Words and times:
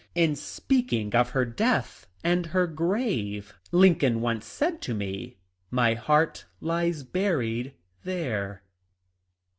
In 0.15 0.35
speaking 0.35 1.13
of 1.13 1.29
her 1.29 1.45
death 1.45 2.07
and 2.23 2.47
her 2.47 2.65
grave 2.65 3.53
Lincoln 3.71 4.19
once 4.19 4.47
said 4.47 4.81
to 4.81 4.95
me,' 4.95 5.37
My 5.69 5.93
heart 5.93 6.45
lies 6.59 7.03
buried 7.03 7.75
there.' 8.03 8.63